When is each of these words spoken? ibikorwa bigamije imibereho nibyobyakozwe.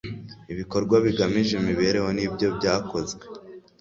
ibikorwa 0.53 0.95
bigamije 1.05 1.53
imibereho 1.57 2.09
nibyobyakozwe. 2.15 3.23